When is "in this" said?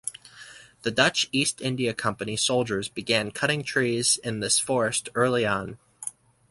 4.23-4.57